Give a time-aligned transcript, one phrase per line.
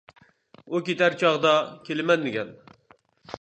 [0.75, 1.51] ئۇ كېتەر چاغدا:
[1.91, 2.51] كېلىمەن دېگەن.